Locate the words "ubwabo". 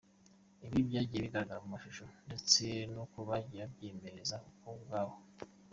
4.77-5.15